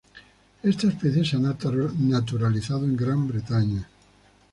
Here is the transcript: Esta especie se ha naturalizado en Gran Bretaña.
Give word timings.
Esta 0.63 0.87
especie 0.87 1.23
se 1.23 1.35
ha 1.35 1.39
naturalizado 2.01 2.85
en 2.85 2.97
Gran 2.97 3.27
Bretaña. 3.27 3.87